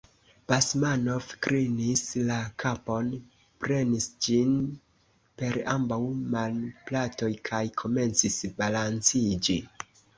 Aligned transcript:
Basmanov 0.51 1.27
klinis 1.47 2.01
la 2.31 2.37
kapon, 2.63 3.13
prenis 3.65 4.09
ĝin 4.29 4.57
per 5.43 5.61
ambaŭ 5.77 6.03
manplatoj 6.37 7.33
kaj 7.53 7.65
komencis 7.87 8.45
balanciĝi. 8.63 9.65